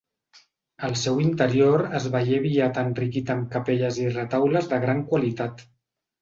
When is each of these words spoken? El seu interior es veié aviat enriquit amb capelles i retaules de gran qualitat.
El 0.85 0.93
seu 1.01 1.19
interior 1.25 1.83
es 1.99 2.07
veié 2.15 2.39
aviat 2.43 2.79
enriquit 2.85 3.29
amb 3.35 3.45
capelles 3.57 4.01
i 4.07 4.07
retaules 4.15 4.73
de 4.73 4.81
gran 4.87 5.05
qualitat. 5.13 5.63